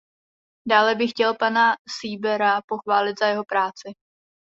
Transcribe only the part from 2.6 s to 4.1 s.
pochválit za jeho práci.